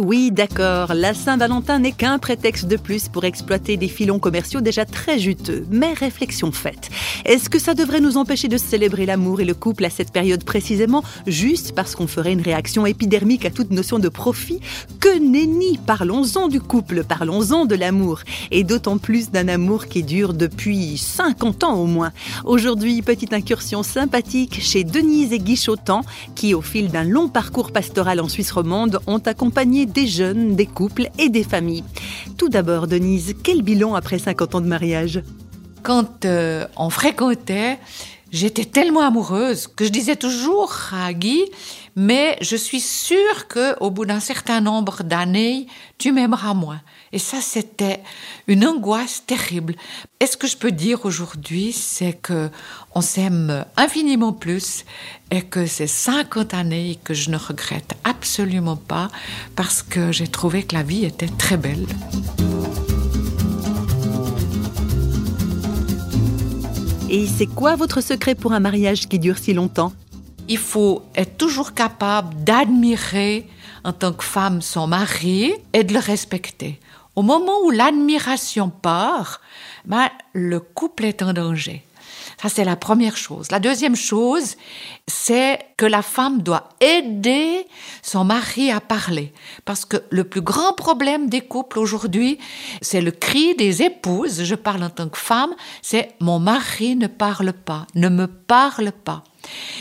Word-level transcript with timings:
Oui, 0.00 0.30
d'accord, 0.32 0.94
la 0.94 1.14
Saint-Valentin 1.14 1.78
n'est 1.78 1.92
qu'un 1.92 2.18
prétexte 2.18 2.66
de 2.66 2.76
plus 2.76 3.08
pour 3.08 3.24
exploiter 3.24 3.76
des 3.76 3.88
filons 3.88 4.18
commerciaux 4.18 4.60
déjà 4.60 4.84
très 4.84 5.18
juteux. 5.18 5.64
Mais 5.70 5.92
réflexion 5.92 6.50
faite, 6.50 6.90
est-ce 7.24 7.48
que 7.48 7.58
ça 7.58 7.74
devrait 7.74 8.00
nous 8.00 8.16
empêcher 8.16 8.48
de 8.48 8.58
célébrer 8.58 9.06
l'amour 9.06 9.40
et 9.40 9.44
le 9.44 9.54
couple 9.54 9.84
à 9.84 9.90
cette 9.90 10.12
période 10.12 10.44
précisément, 10.44 11.04
juste 11.26 11.72
parce 11.74 11.94
qu'on 11.94 12.06
ferait 12.06 12.32
une 12.32 12.40
réaction 12.40 12.84
épidermique 12.84 13.44
à 13.44 13.50
toute 13.50 13.70
notion 13.70 13.98
de 13.98 14.08
profit? 14.08 14.60
Que 15.06 15.20
nenni 15.20 15.78
Parlons-en 15.86 16.48
du 16.48 16.60
couple, 16.60 17.04
parlons-en 17.04 17.64
de 17.64 17.76
l'amour, 17.76 18.22
et 18.50 18.64
d'autant 18.64 18.98
plus 18.98 19.30
d'un 19.30 19.46
amour 19.46 19.86
qui 19.86 20.02
dure 20.02 20.34
depuis 20.34 20.98
50 20.98 21.62
ans 21.62 21.74
au 21.74 21.86
moins. 21.86 22.10
Aujourd'hui, 22.44 23.02
petite 23.02 23.32
incursion 23.32 23.84
sympathique 23.84 24.60
chez 24.60 24.82
Denise 24.82 25.32
et 25.32 25.38
Guy 25.38 25.62
qui, 26.34 26.54
au 26.54 26.60
fil 26.60 26.88
d'un 26.88 27.04
long 27.04 27.28
parcours 27.28 27.70
pastoral 27.70 28.18
en 28.18 28.28
Suisse 28.28 28.50
romande, 28.50 28.98
ont 29.06 29.18
accompagné 29.18 29.86
des 29.86 30.08
jeunes, 30.08 30.56
des 30.56 30.66
couples 30.66 31.08
et 31.20 31.28
des 31.28 31.44
familles. 31.44 31.84
Tout 32.36 32.48
d'abord, 32.48 32.88
Denise, 32.88 33.36
quel 33.44 33.62
bilan 33.62 33.94
après 33.94 34.18
50 34.18 34.56
ans 34.56 34.60
de 34.60 34.66
mariage? 34.66 35.22
Quand 35.84 36.24
euh, 36.24 36.66
on 36.76 36.90
fréquentait, 36.90 37.78
j'étais 38.36 38.66
tellement 38.66 39.00
amoureuse 39.00 39.66
que 39.66 39.84
je 39.84 39.90
disais 39.90 40.16
toujours 40.16 40.72
à 40.92 41.12
Guy, 41.12 41.44
mais 41.96 42.36
je 42.42 42.56
suis 42.56 42.80
sûre 42.80 43.48
que 43.48 43.74
au 43.80 43.90
bout 43.90 44.04
d'un 44.04 44.20
certain 44.20 44.60
nombre 44.60 45.02
d'années, 45.02 45.66
tu 45.96 46.12
m'aimeras 46.12 46.52
moins. 46.52 46.82
Et 47.12 47.18
ça, 47.18 47.40
c'était 47.40 48.02
une 48.46 48.66
angoisse 48.66 49.22
terrible. 49.26 49.74
Et 50.20 50.26
ce 50.26 50.36
que 50.36 50.46
je 50.46 50.58
peux 50.58 50.70
dire 50.70 51.06
aujourd'hui, 51.06 51.72
c'est 51.72 52.12
que 52.12 52.50
on 52.94 53.00
s'aime 53.00 53.64
infiniment 53.78 54.34
plus 54.34 54.84
et 55.30 55.40
que 55.40 55.66
c'est 55.66 55.86
50 55.86 56.52
années 56.52 56.98
que 57.02 57.14
je 57.14 57.30
ne 57.30 57.38
regrette 57.38 57.94
absolument 58.04 58.76
pas 58.76 59.08
parce 59.54 59.82
que 59.82 60.12
j'ai 60.12 60.28
trouvé 60.28 60.64
que 60.64 60.74
la 60.74 60.82
vie 60.82 61.06
était 61.06 61.28
très 61.38 61.56
belle. 61.56 61.86
Et 67.08 67.24
c'est 67.28 67.46
quoi 67.46 67.76
votre 67.76 68.00
secret 68.00 68.34
pour 68.34 68.52
un 68.52 68.58
mariage 68.58 69.06
qui 69.06 69.20
dure 69.20 69.38
si 69.38 69.54
longtemps? 69.54 69.92
Il 70.48 70.58
faut 70.58 71.04
être 71.14 71.36
toujours 71.36 71.72
capable 71.72 72.34
d'admirer 72.42 73.46
en 73.84 73.92
tant 73.92 74.12
que 74.12 74.24
femme 74.24 74.60
son 74.60 74.88
mari 74.88 75.52
et 75.72 75.84
de 75.84 75.92
le 75.92 76.00
respecter. 76.00 76.80
Au 77.14 77.22
moment 77.22 77.60
où 77.64 77.70
l'admiration 77.70 78.70
part, 78.70 79.40
ben, 79.84 80.08
le 80.32 80.58
couple 80.58 81.04
est 81.04 81.22
en 81.22 81.32
danger. 81.32 81.85
Ça, 82.40 82.48
c'est 82.48 82.64
la 82.64 82.76
première 82.76 83.16
chose. 83.16 83.50
La 83.50 83.60
deuxième 83.60 83.96
chose, 83.96 84.56
c'est 85.06 85.58
que 85.76 85.86
la 85.86 86.02
femme 86.02 86.42
doit 86.42 86.68
aider 86.80 87.66
son 88.02 88.24
mari 88.24 88.70
à 88.70 88.80
parler. 88.80 89.32
Parce 89.64 89.84
que 89.84 89.98
le 90.10 90.24
plus 90.24 90.42
grand 90.42 90.72
problème 90.72 91.28
des 91.28 91.40
couples 91.40 91.78
aujourd'hui, 91.78 92.38
c'est 92.82 93.00
le 93.00 93.10
cri 93.10 93.54
des 93.54 93.82
épouses. 93.82 94.42
Je 94.44 94.54
parle 94.54 94.82
en 94.82 94.90
tant 94.90 95.08
que 95.08 95.18
femme, 95.18 95.54
c'est 95.82 96.14
mon 96.20 96.38
mari 96.38 96.96
ne 96.96 97.06
parle 97.06 97.52
pas, 97.52 97.86
ne 97.94 98.08
me 98.08 98.26
parle 98.26 98.92
pas. 98.92 99.24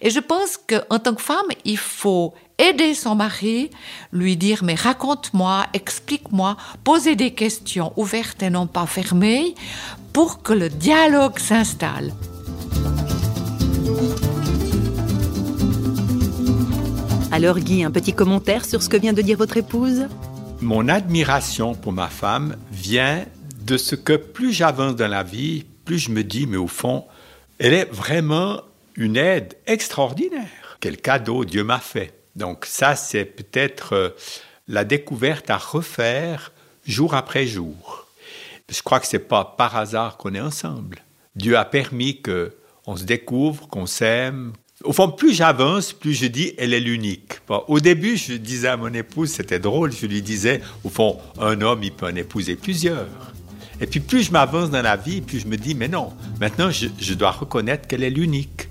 Et 0.00 0.10
je 0.10 0.20
pense 0.20 0.56
qu'en 0.56 0.98
tant 0.98 1.14
que 1.14 1.22
femme, 1.22 1.46
il 1.64 1.78
faut 1.78 2.34
aider 2.58 2.94
son 2.94 3.14
mari, 3.14 3.70
lui 4.12 4.36
dire 4.36 4.64
mais 4.64 4.74
raconte-moi, 4.74 5.66
explique-moi, 5.74 6.56
poser 6.84 7.14
des 7.14 7.32
questions 7.32 7.92
ouvertes 7.96 8.42
et 8.42 8.50
non 8.50 8.66
pas 8.66 8.86
fermées 8.86 9.54
pour 10.12 10.42
que 10.42 10.52
le 10.52 10.68
dialogue 10.68 11.38
s'installe. 11.38 12.12
Alors 17.30 17.58
Guy, 17.58 17.84
un 17.84 17.90
petit 17.90 18.12
commentaire 18.12 18.64
sur 18.64 18.82
ce 18.82 18.88
que 18.88 18.96
vient 18.96 19.12
de 19.12 19.22
dire 19.22 19.36
votre 19.36 19.58
épouse? 19.58 20.06
Mon 20.60 20.88
admiration 20.88 21.74
pour 21.74 21.92
ma 21.92 22.08
femme 22.08 22.56
vient 22.72 23.24
de 23.64 23.76
ce 23.76 23.94
que 23.94 24.14
plus 24.14 24.52
j'avance 24.52 24.96
dans 24.96 25.08
la 25.08 25.22
vie, 25.22 25.64
plus 25.84 25.98
je 25.98 26.10
me 26.10 26.24
dis, 26.24 26.46
mais 26.46 26.56
au 26.56 26.66
fond, 26.66 27.04
elle 27.58 27.74
est 27.74 27.92
vraiment 27.92 28.62
une 28.98 29.16
aide 29.16 29.54
extraordinaire. 29.66 30.76
Quel 30.80 30.96
cadeau 30.96 31.44
Dieu 31.44 31.62
m'a 31.64 31.78
fait. 31.78 32.12
Donc 32.34 32.66
ça, 32.66 32.96
c'est 32.96 33.24
peut-être 33.24 33.92
euh, 33.94 34.08
la 34.66 34.84
découverte 34.84 35.50
à 35.50 35.56
refaire 35.56 36.52
jour 36.84 37.14
après 37.14 37.46
jour. 37.46 38.06
Je 38.68 38.82
crois 38.82 39.00
que 39.00 39.06
c'est 39.06 39.20
pas 39.20 39.44
par 39.56 39.76
hasard 39.76 40.16
qu'on 40.16 40.34
est 40.34 40.40
ensemble. 40.40 40.98
Dieu 41.36 41.56
a 41.56 41.64
permis 41.64 42.20
que 42.20 42.52
on 42.86 42.96
se 42.96 43.04
découvre, 43.04 43.68
qu'on 43.68 43.86
s'aime. 43.86 44.52
Au 44.82 44.92
fond, 44.92 45.10
plus 45.10 45.32
j'avance, 45.32 45.92
plus 45.92 46.14
je 46.14 46.26
dis, 46.26 46.54
elle 46.58 46.74
est 46.74 46.80
l'unique. 46.80 47.34
au 47.48 47.80
début, 47.80 48.16
je 48.16 48.34
disais 48.34 48.68
à 48.68 48.76
mon 48.76 48.92
épouse, 48.92 49.30
c'était 49.30 49.58
drôle, 49.58 49.92
je 49.92 50.06
lui 50.06 50.22
disais, 50.22 50.60
au 50.84 50.88
fond, 50.88 51.18
un 51.38 51.60
homme, 51.60 51.82
il 51.82 51.92
peut 51.92 52.06
en 52.06 52.14
épouser 52.14 52.56
plusieurs. 52.56 53.06
Et 53.80 53.86
puis 53.86 54.00
plus 54.00 54.24
je 54.24 54.32
m'avance 54.32 54.70
dans 54.70 54.82
la 54.82 54.96
vie, 54.96 55.20
plus 55.20 55.40
je 55.40 55.46
me 55.46 55.56
dis, 55.56 55.74
mais 55.74 55.88
non, 55.88 56.12
maintenant 56.40 56.70
je 56.70 57.14
dois 57.14 57.30
reconnaître 57.30 57.86
qu'elle 57.86 58.02
est 58.02 58.10
l'unique. 58.10 58.67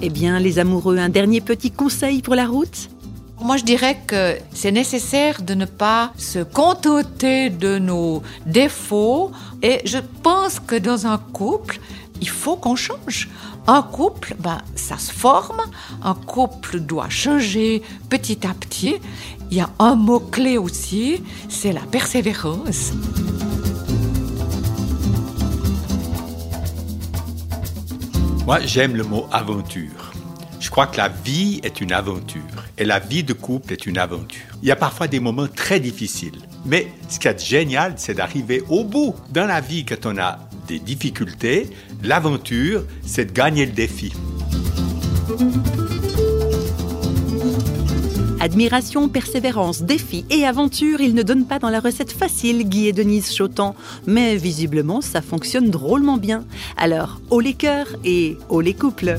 Eh 0.00 0.10
bien, 0.10 0.38
les 0.38 0.60
amoureux, 0.60 0.96
un 0.98 1.08
dernier 1.08 1.40
petit 1.40 1.72
conseil 1.72 2.22
pour 2.22 2.36
la 2.36 2.46
route? 2.46 2.88
Moi, 3.40 3.56
je 3.56 3.64
dirais 3.64 3.98
que 4.06 4.36
c'est 4.52 4.70
nécessaire 4.70 5.42
de 5.42 5.54
ne 5.54 5.64
pas 5.64 6.12
se 6.16 6.38
contenter 6.40 7.50
de 7.50 7.78
nos 7.78 8.22
défauts. 8.46 9.32
Et 9.60 9.80
je 9.84 9.98
pense 10.22 10.60
que 10.60 10.76
dans 10.76 11.06
un 11.06 11.18
couple, 11.18 11.80
il 12.20 12.28
faut 12.28 12.54
qu'on 12.54 12.76
change. 12.76 13.28
Un 13.66 13.82
couple, 13.82 14.36
ben, 14.38 14.58
ça 14.76 14.98
se 14.98 15.12
forme. 15.12 15.60
Un 16.02 16.14
couple 16.14 16.78
doit 16.78 17.08
changer 17.08 17.82
petit 18.08 18.46
à 18.46 18.54
petit. 18.54 18.96
Il 19.50 19.56
y 19.56 19.60
a 19.60 19.70
un 19.80 19.96
mot-clé 19.96 20.58
aussi, 20.58 21.22
c'est 21.48 21.72
la 21.72 21.80
persévérance. 21.80 22.92
Moi, 28.48 28.60
j'aime 28.64 28.96
le 28.96 29.04
mot 29.04 29.26
aventure. 29.30 30.10
Je 30.58 30.70
crois 30.70 30.86
que 30.86 30.96
la 30.96 31.10
vie 31.10 31.60
est 31.62 31.82
une 31.82 31.92
aventure 31.92 32.40
et 32.78 32.86
la 32.86 32.98
vie 32.98 33.22
de 33.22 33.34
couple 33.34 33.74
est 33.74 33.84
une 33.84 33.98
aventure. 33.98 34.46
Il 34.62 34.68
y 34.68 34.70
a 34.70 34.76
parfois 34.76 35.06
des 35.06 35.20
moments 35.20 35.48
très 35.48 35.80
difficiles, 35.80 36.38
mais 36.64 36.86
ce 37.10 37.18
qui 37.18 37.28
est 37.28 37.44
génial, 37.44 37.92
c'est 37.96 38.14
d'arriver 38.14 38.64
au 38.70 38.84
bout. 38.84 39.14
Dans 39.28 39.46
la 39.46 39.60
vie, 39.60 39.84
quand 39.84 40.06
on 40.06 40.16
a 40.16 40.38
des 40.66 40.78
difficultés, 40.78 41.68
l'aventure, 42.02 42.84
c'est 43.04 43.26
de 43.26 43.32
gagner 43.32 43.66
le 43.66 43.72
défi. 43.72 44.14
Admiration, 48.40 49.08
persévérance, 49.08 49.82
défi 49.82 50.24
et 50.30 50.46
aventure, 50.46 51.00
ils 51.00 51.14
ne 51.14 51.22
donnent 51.22 51.46
pas 51.46 51.58
dans 51.58 51.70
la 51.70 51.80
recette 51.80 52.12
facile, 52.12 52.68
Guy 52.68 52.86
et 52.86 52.92
Denise 52.92 53.34
Chotan. 53.34 53.74
Mais 54.06 54.36
visiblement, 54.36 55.00
ça 55.00 55.22
fonctionne 55.22 55.70
drôlement 55.70 56.18
bien. 56.18 56.44
Alors, 56.76 57.20
haut 57.30 57.40
les 57.40 57.54
cœurs 57.54 57.88
et 58.04 58.36
haut 58.48 58.60
les 58.60 58.74
couples. 58.74 59.18